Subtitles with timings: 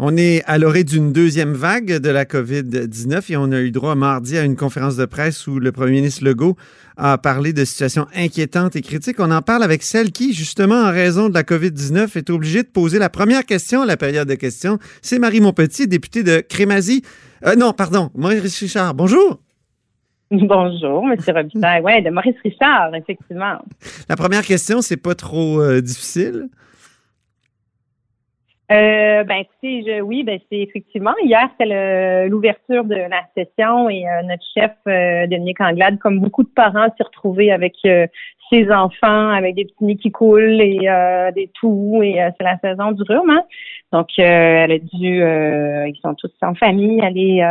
[0.00, 3.94] On est à l'orée d'une deuxième vague de la COVID-19 et on a eu droit
[3.94, 6.56] mardi à une conférence de presse où le premier ministre Legault
[6.96, 9.20] a parlé de situations inquiétantes et critiques.
[9.20, 12.68] On en parle avec celle qui, justement, en raison de la COVID-19, est obligée de
[12.68, 14.80] poser la première question à la période de questions.
[15.00, 17.02] C'est Marie Montpetit, députée de Crémazie.
[17.46, 18.94] Euh, non, pardon, Maurice Richard.
[18.94, 19.38] Bonjour.
[20.32, 21.16] Bonjour, M.
[21.36, 21.82] Robitaille.
[21.84, 23.58] Oui, de Maurice Richard, effectivement.
[24.08, 26.48] La première question, c'est pas trop euh, difficile.
[28.72, 31.12] Euh, ben, je, oui, ben, c'est effectivement.
[31.22, 36.44] Hier, c'était l'ouverture de la session et euh, notre chef, euh, Dominique Anglade, comme beaucoup
[36.44, 38.06] de parents, s'est retrouvé avec euh,
[38.50, 42.02] ses enfants, avec des petits nids qui coulent et euh, des toux.
[42.02, 43.28] Et c'est la saison du rhume.
[43.28, 43.42] Hein?
[43.92, 47.42] Donc, elle a dû, ils sont tous en famille, aller,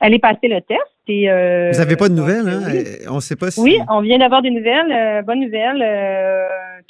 [0.00, 0.80] aller passer le test.
[1.10, 1.26] Et,
[1.72, 2.60] Vous n'avez pas de nouvelles, hein?
[3.10, 3.60] On ne sait pas si.
[3.60, 5.24] Oui, on vient d'avoir des nouvelles.
[5.26, 5.82] bonne nouvelle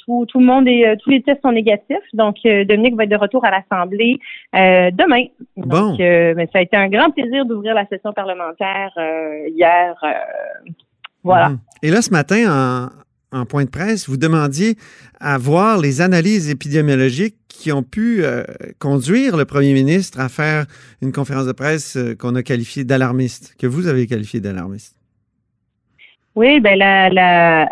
[0.05, 1.97] tout, tout le monde et euh, tous les tests sont négatifs.
[2.13, 4.19] Donc, euh, Dominique va être de retour à l'Assemblée
[4.55, 5.25] euh, demain.
[5.57, 8.91] Donc, mais ça a été un grand plaisir d'ouvrir la session parlementaire
[9.47, 9.95] hier.
[11.23, 11.49] voilà.
[11.49, 11.59] Mhm.
[11.83, 12.89] Et là, ce matin, en,
[13.45, 14.75] point de presse, vous demandiez
[15.19, 18.23] à voir les analyses épidémiologiques qui ont pu
[18.79, 20.65] conduire le premier ministre à faire
[21.01, 24.95] une conférence de presse qu'on a qualifiée d'alarmiste, que vous avez qualifiée d'alarmiste.
[26.35, 27.69] Oui, ben la, la,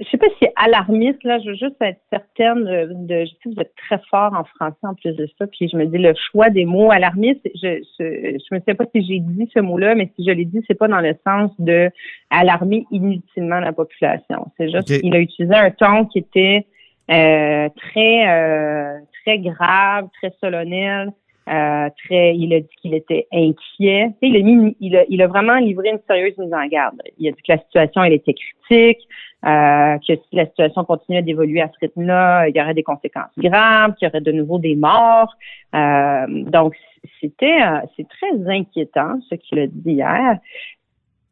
[0.00, 3.36] je sais pas si c'est alarmiste, là, je veux juste être certaine de, je sais
[3.44, 5.98] que vous êtes très fort en français en plus de ça, puis je me dis
[5.98, 9.60] le choix des mots alarmiste, je, je, je me sais pas si j'ai dit ce
[9.60, 11.90] mot-là, mais si je l'ai dit, c'est pas dans le sens de
[12.30, 14.46] alarmer inutilement la population.
[14.56, 16.66] C'est juste qu'il a utilisé un ton qui était
[17.10, 21.12] euh, très euh, très grave, très solennel.
[21.48, 24.10] Euh, très, il a dit qu'il était inquiet.
[24.22, 27.00] Il a, mis, il, a, il a vraiment livré une sérieuse mise en garde.
[27.18, 29.06] Il a dit que la situation elle était critique,
[29.44, 33.36] euh, que si la situation continuait d'évoluer à ce rythme-là, il y aurait des conséquences
[33.36, 35.34] graves, qu'il y aurait de nouveau des morts.
[35.74, 36.74] Euh, donc,
[37.20, 40.38] c'était euh, c'est très inquiétant ce qu'il a dit hier.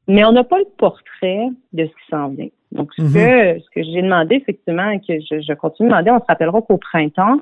[0.09, 2.49] Mais on n'a pas le portrait de ce qui s'en vient.
[2.73, 3.13] Donc, ce mhm.
[3.13, 6.27] que ce que j'ai demandé, effectivement, et que je, je, continue de demander, on se
[6.27, 7.39] rappellera qu'au printemps,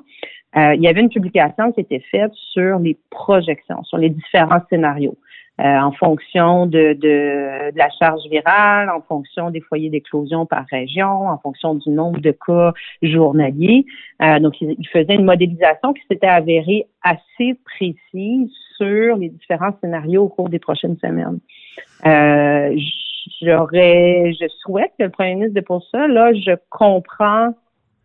[0.57, 4.61] euh, il y avait une publication qui était faite sur les projections, sur les différents
[4.69, 5.17] scénarios.
[5.61, 11.29] Euh, en fonction de, de, la charge virale, en fonction des foyers d'éclosion par région,
[11.29, 13.85] en fonction du nombre de cas journaliers.
[14.23, 20.23] Euh, donc, il, faisait une modélisation qui s'était avérée assez précise sur les différents scénarios
[20.23, 21.41] au cours des prochaines semaines.
[22.07, 22.75] Euh,
[23.43, 26.07] j'aurais, je souhaite que le premier ministre dépose ça.
[26.07, 27.55] Là, je comprends.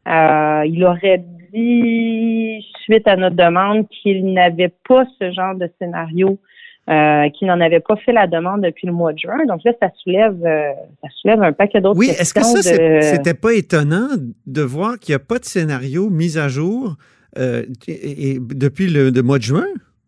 [0.07, 6.39] il aurait dit, suite à notre demande, qu'il n'avait pas ce genre de scénario
[6.87, 9.43] euh, qui n'en avait pas fait la demande depuis le mois de juin.
[9.47, 10.71] Donc là, ça soulève, euh,
[11.01, 12.41] ça soulève un paquet d'autres oui, questions.
[12.43, 14.09] Oui, est-ce que ça, c'était pas étonnant
[14.45, 16.95] de voir qu'il n'y a pas de scénario mis à jour
[17.39, 19.65] euh, et, depuis le, mois de juin?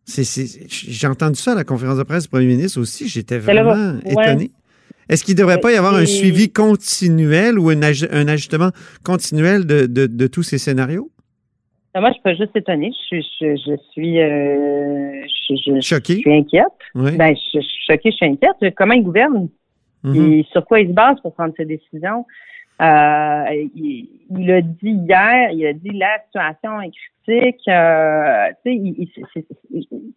[0.08, 3.08] j'ai entendu ça à la conférence de presse du premier ministre aussi.
[3.08, 4.52] J'étais vraiment étonné.
[5.10, 8.72] Est-ce qu'il ne devrait pas y avoir un suivi continuel ou un, ajustement
[9.04, 11.10] continuel de, de tous ces scénarios?
[12.00, 12.92] Moi, je peux juste étonner.
[13.12, 16.16] Je, je, je suis, euh, je, choquée.
[16.16, 16.66] Je suis inquiète.
[16.96, 18.76] Ben, je, suis choquée, je suis inquiète.
[18.76, 19.50] Comment il gouverne
[20.04, 20.40] mm-hmm.
[20.40, 22.26] et sur quoi il se base pour prendre ses décisions?
[22.80, 23.44] Euh,
[23.76, 24.08] il,
[24.38, 26.92] il, a dit hier, il a dit la situation est
[27.26, 27.68] critique.
[27.68, 29.10] Euh, il,
[29.72, 30.12] il,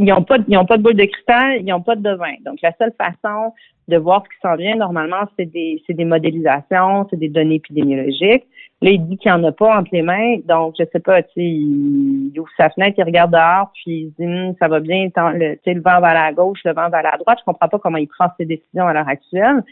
[0.00, 2.32] ils n'ont pas, ils ont pas de boule de cristal, ils n'ont pas de devin.
[2.44, 3.52] Donc, la seule façon
[3.86, 7.56] de voir ce qui s'en vient, normalement, c'est des, c'est des modélisations, c'est des données
[7.56, 8.44] épidémiologiques.
[8.82, 10.38] Là, il dit qu'il n'y en a pas entre les mains.
[10.46, 14.12] Donc, je sais pas, tu sais, il, ouvre sa fenêtre, il regarde dehors, puis il
[14.18, 16.98] dit, hum, ça va bien, le, le vent va à la gauche, le vent va
[16.98, 17.38] à la droite.
[17.40, 19.62] Je comprends pas comment il prend ses décisions à l'heure actuelle.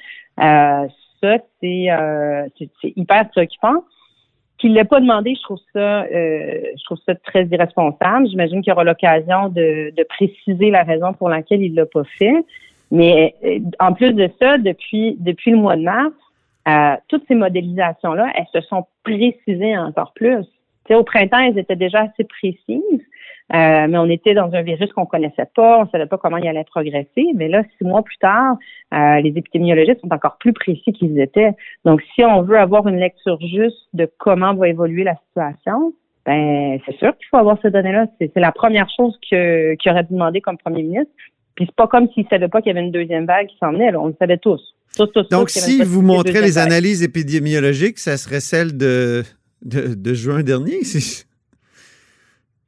[0.41, 0.87] Euh,
[1.23, 3.83] ça, c'est, euh, c'est, c'est hyper préoccupant.
[4.59, 8.27] Qu'il l'ait pas demandé, je trouve ça, euh, je trouve ça très irresponsable.
[8.29, 12.05] J'imagine qu'il y aura l'occasion de, de, préciser la raison pour laquelle il l'a pas
[12.19, 12.45] fait.
[12.91, 16.13] Mais euh, en plus de ça, depuis depuis le mois de mars,
[16.69, 20.45] euh, toutes ces modélisations-là, elles se sont précisées encore plus.
[20.87, 23.03] sais, au printemps, elles étaient déjà assez précises.
[23.55, 26.47] Euh, mais on était dans un virus qu'on connaissait pas, on savait pas comment il
[26.47, 27.27] allait progresser.
[27.35, 28.56] Mais là, six mois plus tard,
[28.93, 31.53] euh, les épidémiologistes sont encore plus précis qu'ils étaient.
[31.85, 35.95] Donc, si on veut avoir une lecture juste de comment va évoluer la situation,
[36.27, 38.06] Ben, c'est sûr qu'il faut avoir ces données-là.
[38.19, 41.12] C'est la première chose que, qu'il aurait demandé comme premier ministre.
[41.55, 43.73] Puis c'est pas comme s'il savait pas qu'il y avait une deuxième vague qui s'en
[43.73, 43.97] venait.
[43.97, 44.61] On le savait tous.
[45.31, 49.23] Donc, si vous montrez les analyses épidémiologiques, ça serait celle de,
[49.62, 50.85] de, juin dernier?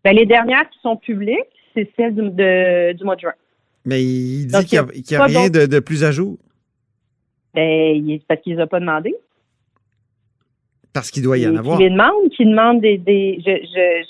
[0.05, 1.39] Ben, les dernières qui sont publiques,
[1.75, 3.33] c'est celles du, mois de juin.
[3.85, 6.39] Mais il dit qu'il n'y a, rien de, plus à jour.
[7.55, 9.15] Ben, parce qu'il ne les a pas demandé.
[10.93, 11.81] Parce qu'il doit y en avoir.
[11.81, 13.01] Il les demande, qui demande des.
[13.47, 14.03] je je,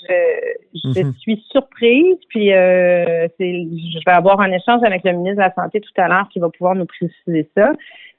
[0.74, 1.14] je, je mhm.
[1.20, 5.80] suis surprise, puis euh, je vais avoir un échange avec le ministre de la Santé
[5.80, 7.72] tout à l'heure qui va pouvoir nous préciser ça.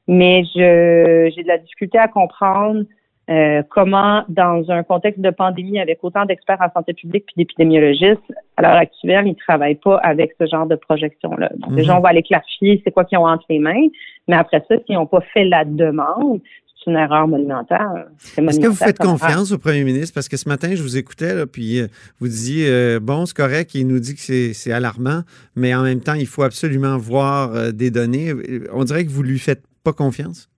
[0.07, 2.83] Mais je j'ai de la difficulté à comprendre
[3.31, 8.19] euh, comment, dans un contexte de pandémie avec autant d'experts en santé publique puis d'épidémiologistes,
[8.57, 11.49] à l'heure actuelle, ils ne travaillent pas avec ce genre de projection-là.
[11.55, 13.87] Donc, déjà, on va aller clarifier c'est quoi qu'ils ont entre les mains,
[14.27, 16.41] mais après ça, s'ils n'ont pas fait la demande,
[16.75, 18.11] c'est une erreur monumentale.
[18.37, 20.13] Est-ce que vous faites confiance au premier ministre?
[20.13, 21.87] Parce que ce matin, je vous écoutais, là, puis euh,
[22.19, 25.21] vous disiez, euh, bon, c'est correct, il nous dit que c'est alarmant,
[25.55, 28.33] mais en même temps, il faut absolument voir des données.
[28.73, 30.50] On dirait que vous lui faites pas confiance?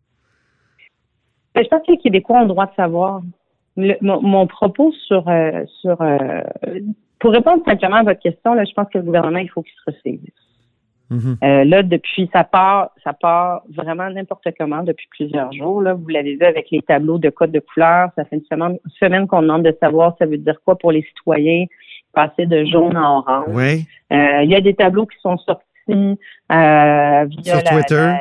[1.56, 3.22] Ben, je pense que les Québécois ont le droit de savoir.
[4.02, 6.42] mon, propos sur, euh, sur euh,
[7.20, 9.74] pour répondre simplement à votre question, là, je pense que le gouvernement, il faut qu'il
[9.74, 10.34] se ressaisisse.
[11.12, 11.38] Mm-hmm.
[11.44, 15.82] Euh, là, depuis, ça part, ça part vraiment n'importe comment depuis plusieurs jours.
[15.82, 18.10] Là, vous l'avez vu avec les tableaux de code de couleur.
[18.16, 21.04] Ça fait une semaine, semaine qu'on demande de savoir ça veut dire quoi pour les
[21.04, 21.66] citoyens
[22.14, 23.46] passer de jaune à orange.
[23.50, 23.86] Oui.
[24.12, 26.18] Il y a des tableaux qui sont sortis
[26.50, 28.14] via Sur Twitter.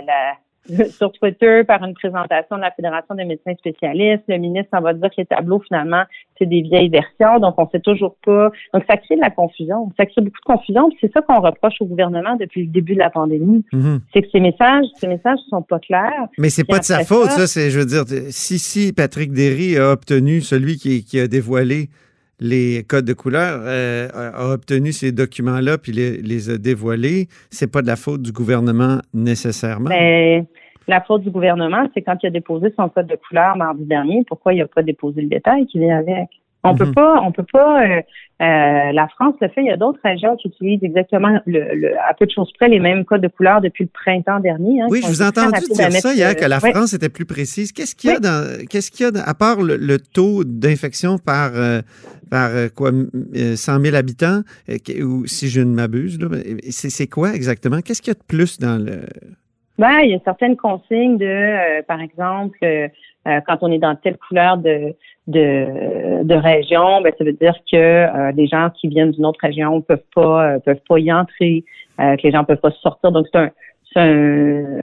[0.90, 4.22] sur Twitter par une présentation de la Fédération des médecins spécialistes.
[4.28, 6.04] Le ministre en va dire que les tableaux, finalement,
[6.38, 8.50] c'est des vieilles versions, donc on sait toujours pas.
[8.72, 9.90] Donc, ça crée de la confusion.
[9.96, 10.88] Ça crée beaucoup de confusion.
[11.00, 13.64] C'est ça qu'on reproche au gouvernement depuis le début de la pandémie.
[13.72, 14.00] Mm-hmm.
[14.12, 16.28] C'est que ces messages, ces messages sont pas clairs.
[16.38, 17.46] Mais c'est pas de sa faute, ça.
[17.46, 21.88] c'est, je veux dire, si, si Patrick Derry a obtenu celui qui, qui a dévoilé
[22.42, 27.70] les codes de couleur, euh, a obtenu ces documents-là puis les, les a dévoilés, c'est
[27.70, 29.88] pas de la faute du gouvernement nécessairement.
[29.88, 30.44] Ben,
[30.88, 34.24] la faute du gouvernement, c'est quand il a déposé son code de couleur mardi dernier,
[34.26, 36.28] pourquoi il n'a pas déposé le détail qui vient avec?
[36.64, 36.94] On peut mhm.
[36.94, 37.82] pas, on peut pas.
[37.82, 38.02] Euh,
[38.40, 39.62] euh, la France le fait.
[39.62, 42.80] Il y a d'autres régions qui utilisent exactement le, à peu de choses près les
[42.80, 44.80] mêmes codes de couleur depuis le printemps dernier.
[44.80, 47.72] Hein, oui, je vous ai entendu dire ça hier que la France était plus précise.
[47.72, 51.52] Qu'est-ce qu'il y a dans, qu'est-ce qu'il y a à part le, taux d'infection par
[51.54, 51.82] euh,
[52.30, 54.40] par quoi 100 000 habitants
[55.02, 56.18] ou si je ne m'abuse
[56.70, 57.80] c'est quoi exactement?
[57.80, 59.02] Qu'est-ce qu'il y a de plus dans le
[59.78, 62.58] ben, il y a certaines consignes de, par exemple,
[63.24, 64.94] quand on est dans telle couleur de
[65.28, 69.38] de, de région, ben, ça veut dire que euh, des gens qui viennent d'une autre
[69.40, 71.64] région peuvent pas euh, peuvent pas y entrer,
[72.00, 73.12] euh, que les gens peuvent pas sortir.
[73.12, 73.50] Donc c'est un
[73.96, 74.80] un,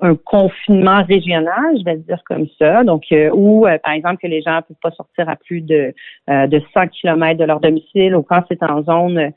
[0.00, 2.84] un, confinement régional, je vais dire comme ça.
[2.84, 5.60] Donc, euh, où, euh, par exemple, que les gens ne peuvent pas sortir à plus
[5.60, 5.94] de,
[6.30, 9.32] euh, de 100 km de leur domicile ou quand c'est en zone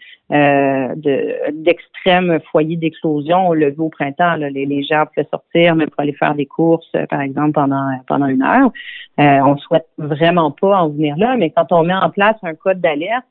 [1.53, 6.33] d'extrême foyer d'éclosion, le au printemps, les, les, gens peuvent sortir, mais pour aller faire
[6.33, 8.71] des courses, par exemple, pendant, pendant une heure.
[9.19, 12.81] on souhaite vraiment pas en venir là, mais quand on met en place un code
[12.81, 13.25] d'alerte,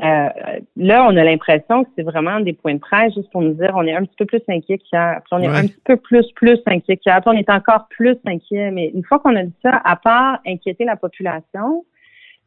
[0.00, 0.28] euh,
[0.76, 3.72] là, on a l'impression que c'est vraiment des points de presse juste pour nous dire
[3.74, 5.20] on est un petit peu plus inquiet qu'hier.
[5.24, 7.20] Puis on est un petit peu plus, plus inquiet qu'hier.
[7.20, 8.70] Puis on est encore plus inquiet.
[8.72, 11.84] Mais une fois qu'on a dit ça, à part inquiéter la population,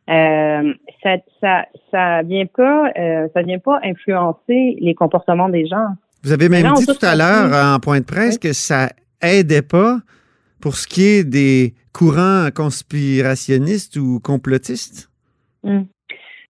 [0.09, 5.87] euh, ça, ça, ça vient pas, euh, ça vient pas influencer les comportements des gens.
[6.23, 8.89] Vous avez même dit tout à l'heure en point de presse que ça
[9.21, 9.99] aidait pas
[10.59, 15.09] pour ce qui est des courants conspirationnistes ou complotistes?
[15.63, 15.85] Hum.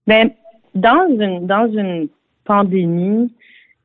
[0.07, 0.31] Ben,
[0.75, 2.07] dans une dans une
[2.43, 3.33] pandémie,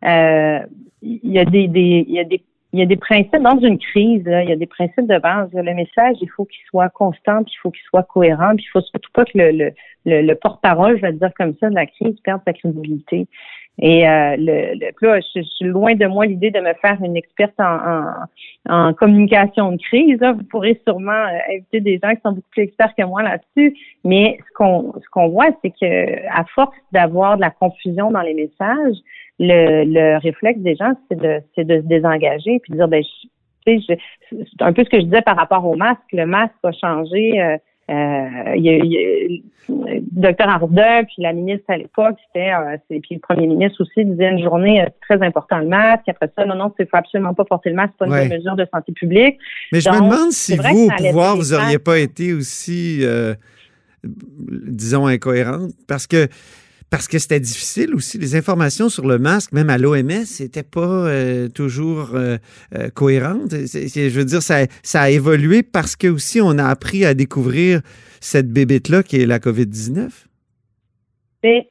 [0.04, 0.60] euh,
[1.02, 2.42] il y a des, il y a des
[2.72, 5.48] il y a des principes dans une crise, il y a des principes de base.
[5.52, 8.70] Le message, il faut qu'il soit constant, puis il faut qu'il soit cohérent, puis il
[8.70, 9.72] faut surtout pas que le, le,
[10.06, 13.26] le, le porte-parole, je vais dire comme ça, de la crise perde sa crédibilité.
[13.78, 17.16] Et euh, le, le là, je, suis loin de moi l'idée de me faire une
[17.16, 18.04] experte en,
[18.68, 20.18] en, communication de crise.
[20.20, 23.74] Vous pourrez sûrement euh, inviter des gens qui sont beaucoup plus experts que moi là-dessus.
[24.04, 28.20] Mais ce qu'on ce qu'on voit, c'est que à force d'avoir de la confusion dans
[28.20, 28.96] les messages,
[29.38, 33.02] le, le réflexe des gens, c'est de c'est de se désengager puis de dire ben
[33.02, 33.28] je,
[33.66, 36.00] c'est un peu ce que je disais par rapport au masque.
[36.12, 37.40] Le masque a changé.
[37.40, 37.56] Euh,
[37.90, 42.76] euh, il y a, il le docteur Arruda, puis la ministre à l'époque, c'était, euh,
[42.88, 46.08] puis le premier ministre aussi disait une journée euh, très important le masque.
[46.08, 48.56] Après ça, non, non, il faut absolument pas porter le masque, c'est pas une mesure
[48.56, 49.38] de santé publique.
[49.72, 53.04] Mais je me demande si vous, au pouvoir, vous n'auriez pas été aussi,
[54.04, 56.26] disons, incohérente, parce que
[56.90, 58.18] parce que c'était difficile aussi.
[58.18, 62.36] Les informations sur le masque, même à l'OMS, n'étaient pas euh, toujours euh,
[62.74, 63.50] euh, cohérentes.
[63.52, 67.80] je veux dire, ça, a évolué parce que aussi on a appris à découvrir
[68.20, 70.26] cette bébête-là qui est la COVID-19.
[71.44, 71.68] Mais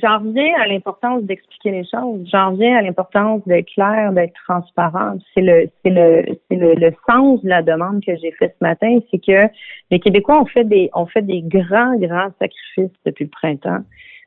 [0.00, 2.24] j'en reviens à l'importance d'expliquer les choses.
[2.30, 5.18] J'en reviens à l'importance d'être clair, d'être transparent.
[5.34, 9.52] C'est le, le, le, sens de la demande que j'ai faite ce matin, c'est que
[9.90, 13.82] les Québécois ont fait des, ont fait des grands, grands sacrifices depuis le printemps.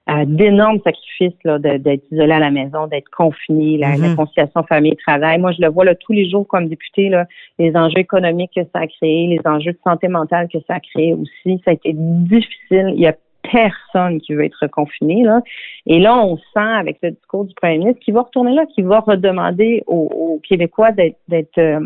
[0.08, 4.16] Euh, d'énormes sacrifices là, d'être isolé à la maison, d'être confiné, la, mm-hmm.
[4.16, 5.40] conciliation famille-travail.
[5.40, 7.26] Moi, je le vois là, tous les jours comme député, là,
[7.58, 10.80] les enjeux économiques que ça a créé, les enjeux de santé mentale que ça a
[10.80, 11.60] créé aussi.
[11.66, 12.92] Ça a été difficile.
[12.94, 13.16] Il y a
[13.52, 15.24] personne qui veut être confiné.
[15.24, 15.42] Là.
[15.86, 18.86] Et là, on sent avec le discours du premier ministre qu'il va retourner là, qu'il
[18.86, 21.18] va redemander aux, Québécois d'être,
[21.58, 21.80] euh,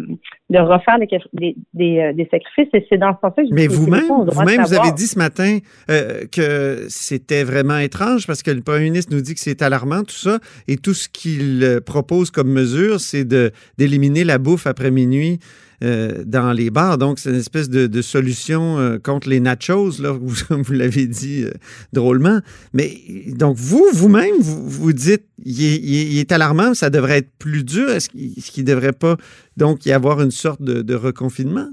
[0.50, 2.70] de refaire des, des, euh, des, sacrifices.
[2.74, 6.86] Et c'est dans ce sens-là Mais vous-même, vous-même, vous avez dit ce matin euh, que
[6.90, 10.40] c'était vraiment étrange parce que le premier ministre nous dit que c'est alarmant, tout ça.
[10.68, 15.40] Et tout ce qu'il propose comme mesure, c'est de, d'éliminer la bouffe après minuit.
[15.82, 16.98] Euh, dans les bars.
[16.98, 21.52] Donc, c'est une espèce de, solution euh, contre les nachos, là, vous, l'avez dit euh,
[21.94, 22.40] drôlement.
[22.74, 22.90] Mais
[23.28, 27.90] donc, vous, vous-même, vous, dites, il est, alarmant, ça devrait être plus dur.
[27.92, 29.16] Est-ce qu'il ne devrait pas
[29.56, 31.68] donc y avoir une sorte de, reconfinement?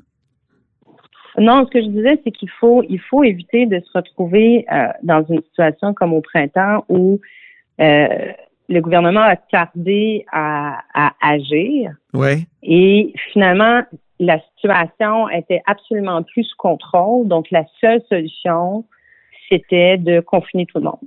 [1.37, 4.67] Non, ce que je disais, c'est qu'il faut, il faut éviter de se retrouver
[5.03, 7.21] dans une situation comme au printemps où
[8.69, 11.93] le gouvernement a tardé à, à agir.
[12.63, 13.83] Et finalement,
[14.19, 17.29] la situation était absolument plus sous contrôle.
[17.29, 18.85] Donc, la seule solution,
[19.51, 20.99] c'était de confiner tout le monde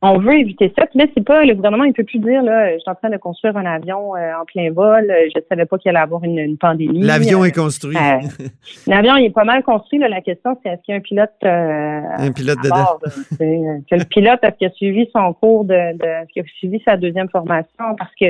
[0.00, 0.86] on veut éviter ça.
[0.86, 3.10] Puis là, c'est pas le gouvernement, il peut plus dire là, je suis en train
[3.10, 5.10] de construire un avion euh, en plein vol.
[5.10, 7.00] Euh, je ne savais pas qu'il allait avoir une, pandémie.
[7.00, 7.96] L'avion est construit.
[7.96, 8.46] Euh,
[8.86, 9.98] l'avion il est pas mal construit.
[9.98, 10.08] Là.
[10.08, 13.00] La question, c'est est-ce qu'il y a un pilote un pilote de bord,
[13.38, 16.80] que le pilote est-ce qu'il a suivi son cours de, de est-ce qu'il a suivi
[16.84, 17.96] sa deuxième formation?
[17.98, 18.26] Parce que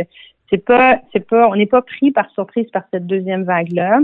[0.50, 4.00] c'est pas c'est pas on n'est pas pris par surprise par cette deuxième vague là.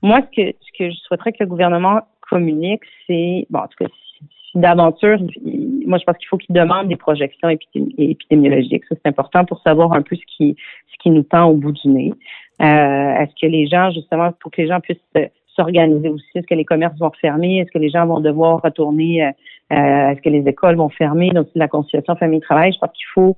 [0.00, 2.00] Moi, ce que ce que je souhaiterais que le gouvernement
[2.30, 3.90] communique, c'est bon en tout cas
[4.54, 5.18] d'aventure,
[5.86, 8.84] moi, je pense qu'il faut qu'ils demandent des projections épidémiologiques.
[8.88, 10.56] Ça, c'est important pour savoir un peu ce qui,
[10.90, 12.12] ce qui nous tend au bout du nez.
[12.60, 14.98] Euh, est-ce que les gens, justement, pour que les gens puissent
[15.56, 17.58] s'organiser aussi, est-ce que les commerces vont fermer?
[17.58, 19.24] Est-ce que les gens vont devoir retourner?
[19.24, 19.30] Euh,
[19.72, 21.30] euh, est-ce que les écoles vont fermer?
[21.30, 22.72] Donc, la conciliation famille-travail.
[22.72, 23.36] Je pense qu'il faut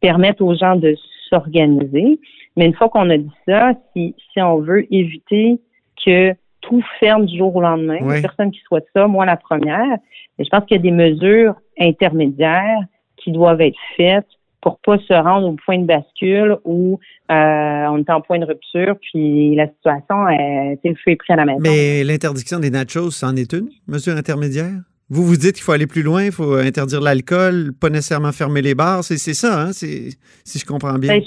[0.00, 0.94] permettre aux gens de
[1.28, 2.18] s'organiser.
[2.56, 5.60] Mais une fois qu'on a dit ça, si, si on veut éviter
[6.04, 7.98] que tout ferme du jour au lendemain.
[8.02, 8.20] Oui.
[8.20, 9.98] Personne qui souhaite ça, moi la première.
[10.38, 12.80] Mais je pense qu'il y a des mesures intermédiaires
[13.16, 14.26] qui doivent être faites
[14.60, 16.98] pour pas se rendre au point de bascule où
[17.30, 21.32] euh, on est en point de rupture, puis la situation, est, le feu est pris
[21.32, 21.60] à la maison.
[21.60, 24.74] Mais l'interdiction des nachos, c'en est une mesure intermédiaire?
[25.10, 28.60] Vous vous dites qu'il faut aller plus loin, il faut interdire l'alcool, pas nécessairement fermer
[28.60, 29.04] les bars.
[29.04, 29.72] C'est ça, hein?
[29.72, 31.18] si je comprends bien.
[31.18, 31.22] Ben,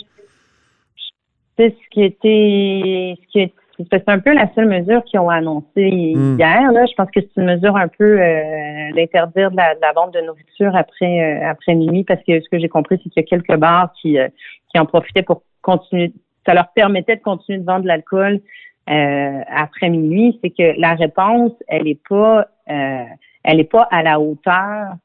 [1.58, 3.40] c'est ce qui était ce qui
[3.92, 6.38] c'est un peu la seule mesure qu'ils ont annoncée hmm.
[6.40, 6.72] hier.
[6.72, 6.86] Là.
[6.86, 10.76] Je pense que c'est une mesure un peu euh, d'interdire de la, vente de nourriture
[10.76, 13.60] après euh, après minuit, parce que ce que j'ai compris, c'est qu'il y a quelques
[13.60, 14.28] bars qui, euh,
[14.72, 16.14] qui en profitaient pour continuer.
[16.46, 18.42] Ça leur permettait de continuer de vendre de l'alcool
[18.88, 20.40] après minuit.
[20.44, 24.96] C'est que la réponse, elle est pas elle est pas à la hauteur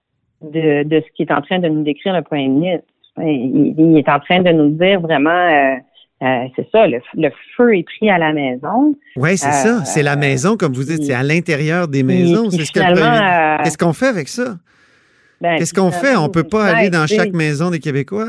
[0.40, 2.86] de, de ce qui est en train de nous décrire le premier ministre.
[3.18, 5.78] Il, il est en train de nous dire vraiment
[6.22, 6.98] euh, c'est ça, le,
[7.56, 8.94] feu est pris à la maison.
[9.16, 9.84] Oui, c'est ça.
[9.84, 12.48] C'est la euh, maison, comme vous dites, c'est à l'intérieur des maisons.
[12.48, 14.56] C'est ce euh, Qu'est-ce qu'on fait avec ça?
[15.42, 16.16] Ben, Qu'est-ce qu'on fait?
[16.16, 18.26] On ne peut pas aller dans chaque maison des Québécois?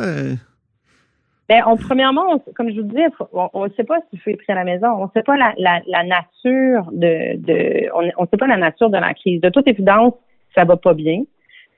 [1.47, 4.35] Ben, on, premièrement, comme je vous disais, on ne sait pas si le feu est
[4.35, 4.87] pris à la maison.
[4.87, 8.97] On ne sait pas la, nature de, de on ne sait pas la nature de
[8.97, 9.39] la crise.
[9.39, 10.13] De toute évidence,
[10.55, 11.23] ça va pas bien.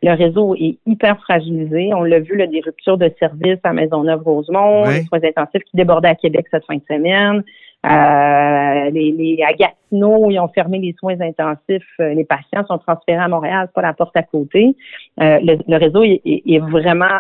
[0.01, 1.94] Le réseau est hyper fragilisé.
[1.94, 6.10] On l'a vu, là, des ruptures de services à Maisonneuve-Rosemont, les soins intensifs qui débordaient
[6.10, 7.44] à Québec cette fin de semaine.
[7.86, 11.84] Euh, les, les, à Gatineau, ils ont fermé les soins intensifs.
[12.00, 14.75] Euh, les patients sont transférés à Montréal, pas la porte à côté.
[15.22, 17.20] Euh, le, réseau est, est, vraiment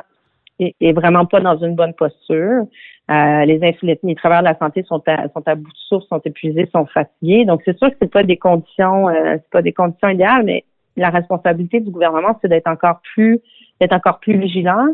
[0.59, 2.65] est, vraiment pas dans une bonne posture.
[3.09, 6.21] Euh, les, les travailleurs de la santé sont à, sont à bout de souffle, sont
[6.25, 7.45] épuisés, sont fatigués.
[7.45, 10.63] Donc c'est sûr que c'est pas des conditions, euh, c'est pas des conditions idéales, mais
[10.97, 13.39] la responsabilité du gouvernement, c'est d'être encore plus
[13.79, 14.87] d'être encore plus vigilant,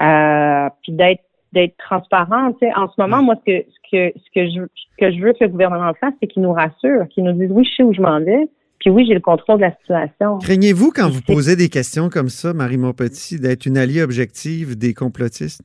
[0.00, 2.52] euh, puis d'être d'être transparent.
[2.76, 4.60] En ce moment, moi, ce que ce que ce que je
[4.98, 7.64] que je veux que le gouvernement fasse, c'est qu'il nous rassure, qu'il nous dise oui,
[7.64, 8.48] je sais où je m'en vais.
[8.78, 10.38] Puis oui, j'ai le contrôle de la situation.
[10.38, 14.94] Craignez-vous quand vous posez des questions comme ça, Marie Montpetit, d'être une alliée objective des
[14.94, 15.62] complotistes?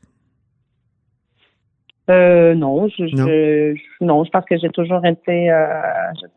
[2.09, 3.25] Euh, non, je, non.
[3.25, 5.65] Je, non, je pense que j'ai toujours été, euh,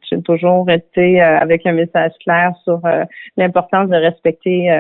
[0.09, 2.81] j'ai toujours été euh, avec un message clair sur
[3.37, 4.71] l'importance de respecter,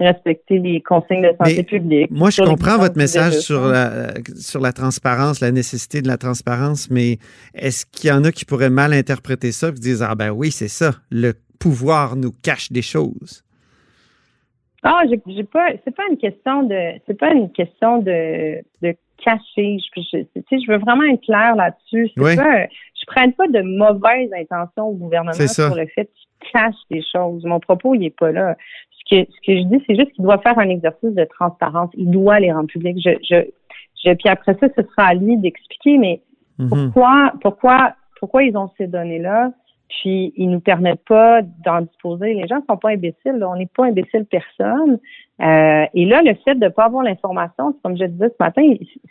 [0.00, 2.10] respecter les consignes de santé publique.
[2.10, 6.90] Moi, je comprends votre message sur la, sur la transparence, la nécessité de la transparence,
[6.90, 7.18] mais
[7.54, 10.50] est-ce qu'il y en a qui pourraient mal interpréter ça et disent ah ben oui,
[10.50, 13.42] c'est ça, le pouvoir nous cache des choses?
[14.82, 15.68] Ah, j'ai pas.
[15.84, 17.00] C'est pas une question de.
[17.06, 18.94] C'est pas une question de, de
[19.24, 19.78] cacher.
[19.96, 20.18] Je, je,
[20.50, 22.10] je veux vraiment être claire là-dessus.
[22.16, 22.36] Oui.
[22.36, 27.02] Pas, je prête pas de mauvaises intentions au gouvernement sur le fait qu'il cache des
[27.12, 27.44] choses.
[27.44, 28.56] Mon propos, il est pas là.
[28.90, 31.90] Ce que, ce que je dis, c'est juste qu'il doit faire un exercice de transparence.
[31.94, 32.98] Il doit les rendre publics.
[33.04, 33.44] Je, je,
[34.04, 36.20] je, puis après ça, ce sera à lui d'expliquer, mais
[36.58, 36.68] Mhm.
[36.70, 39.52] pourquoi, pourquoi, pourquoi ils ont ces données-là?
[39.88, 42.32] Puis ils nous permettent pas d'en disposer.
[42.34, 43.32] Les gens sont pas imbéciles.
[43.38, 43.48] là.
[43.50, 44.98] On n'est pas imbécile personne.
[45.42, 48.62] Euh, et là, le fait de ne pas avoir l'information, comme je disais ce matin,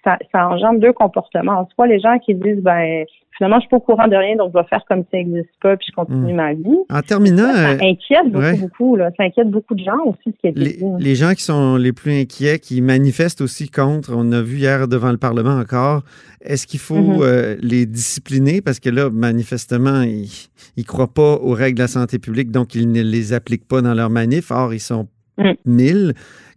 [0.03, 1.67] ça, ça engendre deux comportements.
[1.75, 3.05] Soit les gens qui disent, ben
[3.37, 5.49] finalement, je suis pas au courant de rien, donc je vais faire comme ça n'existe
[5.61, 6.35] pas, puis je continue Mm.
[6.35, 6.77] ma vie.
[6.89, 8.57] En terminant, Ça, euh, ça inquiète beaucoup, ouais.
[8.57, 8.95] beaucoup.
[8.95, 9.11] Là.
[9.17, 10.85] Ça inquiète beaucoup de gens aussi, ce qui est les, dit.
[10.85, 10.95] hein.
[10.99, 14.87] les gens qui sont les plus inquiets, qui manifestent aussi contre, on a vu hier
[14.87, 16.01] devant le Parlement encore,
[16.41, 17.19] est-ce qu'il faut Mhm.
[17.21, 18.61] euh, les discipliner?
[18.61, 20.29] Parce que là, manifestement, ils
[20.77, 23.81] ne croient pas aux règles de la santé publique, donc ils ne les appliquent pas
[23.81, 24.49] dans leur manif.
[24.49, 25.53] Or, ils sont Mm.
[25.65, 26.13] mille.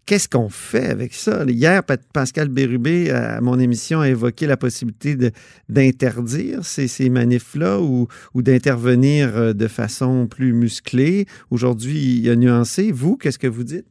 [0.06, 1.44] Qu'est-ce qu'on fait avec ça?
[1.46, 1.82] Hier,
[2.14, 5.14] Pascal Bérubé, à mon émission, a évoqué la possibilité
[5.68, 11.26] d'interdire ces, ces manifs-là ou, ou d'intervenir euh, de façon plus musclée.
[11.50, 12.90] Aujourd'hui, il a nuancé.
[12.90, 13.84] Vous, qu'est-ce que vous dites?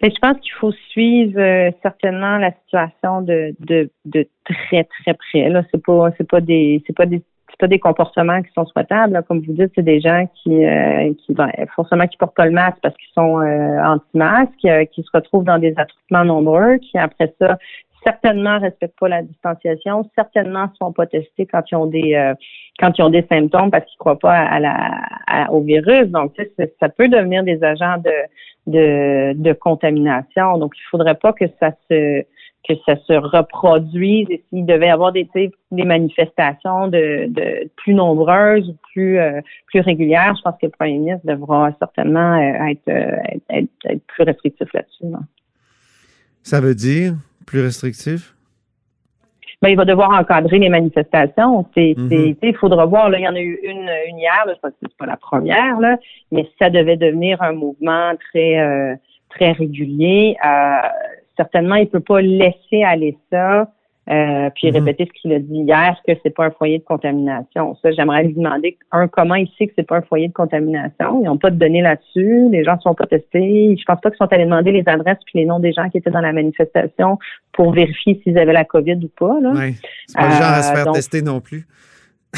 [0.00, 5.12] Que je pense qu'il faut suivre euh, certainement la situation de, de, de très très
[5.12, 5.50] près.
[5.50, 7.20] Là, c'est pas c'est pas des c'est pas des
[7.60, 9.12] c'est pas des comportements qui sont souhaitables.
[9.12, 9.22] là.
[9.22, 12.52] Comme vous dites, c'est des gens qui euh, qui ben, forcément qui portent pas le
[12.52, 16.96] masque parce qu'ils sont euh, anti-masques, euh, qui se retrouvent dans des attroupements nombreux, qui
[16.98, 17.58] après ça
[18.02, 22.34] certainement respectent pas la distanciation, certainement ne sont pas testés quand ils ont des euh,
[22.78, 24.76] quand ils ont des symptômes parce qu'ils croient pas à la
[25.26, 26.06] à- au virus.
[26.08, 26.48] Donc tu
[26.80, 28.10] ça peut devenir des agents de
[28.66, 30.58] de, de contamination.
[30.58, 32.24] Donc, il faudrait pas que ça se
[32.68, 37.94] que ça se reproduise et s'il devait y avoir des, des manifestations de, de plus
[37.94, 42.66] nombreuses ou plus euh, plus régulières, je pense que le premier ministre devra certainement euh,
[42.70, 45.06] être, euh, être, être- être plus restrictif là-dessus.
[45.10, 45.18] là.
[46.42, 47.14] Ça veut dire
[47.46, 48.34] plus restrictif?
[49.62, 51.66] Ben, il va devoir encadrer les manifestations.
[51.76, 52.36] Mhm.
[52.42, 53.10] il faudra voir.
[53.10, 54.44] Là, il y en a eu une, une hier.
[54.46, 55.98] Là, je pense que c'est pas la première, là,
[56.32, 58.94] mais ça devait devenir un mouvement très euh,
[59.28, 60.78] très régulier, euh,
[61.40, 63.68] certainement, il peut pas laisser aller ça.
[64.08, 64.78] euh, puis Mhm.
[64.78, 67.76] répéter ce qu'il a dit hier, que c'est pas un foyer de contamination.
[67.80, 71.20] Ça, j'aimerais lui demander, un, comment il sait que c'est pas un foyer de contamination?
[71.20, 73.76] Ils n'ont pas de données là-dessus, les gens ne sont pas testés.
[73.78, 75.98] Je pense pas qu'ils sont allés demander les adresses puis les noms des gens qui
[75.98, 77.18] étaient dans la manifestation
[77.52, 79.38] pour vérifier s'ils avaient la COVID ou pas.
[79.40, 79.52] Là.
[79.54, 79.74] Oui.
[80.08, 81.66] C'est pas le genre à se Euh, faire donc- tester non plus.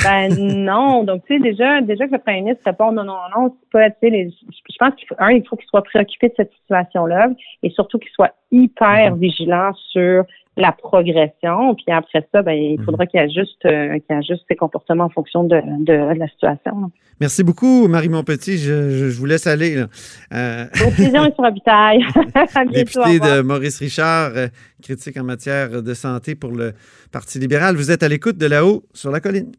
[0.02, 3.54] Ben non, donc tu sais déjà déjà que le premier ministre répond non non non,
[3.60, 6.28] c'est pas tu sais les- je pense qu'il faut un il faut qu'il soit préoccupé
[6.28, 7.28] de cette situation là
[7.62, 10.24] et surtout qu'il soit hyper vigilant sur
[10.56, 15.04] la progression puis après ça ben il faudra qu'il ajuste euh, qu'il ajuste ses comportements
[15.04, 16.90] en fonction de, de, de la situation.
[17.20, 18.58] Merci beaucoup, Marie Montpetit.
[18.58, 19.76] Je, je, je vous laisse aller.
[19.76, 19.86] là.
[20.34, 22.02] Euh, Au plaisir et sur habitail.
[22.34, 23.00] à bientôt.
[23.00, 24.48] au député de Maurice Richard, euh,
[24.82, 26.72] critique en matière de santé pour le
[27.12, 27.76] Parti libéral.
[27.76, 29.52] Vous êtes à l'écoute de là-haut sur la colline.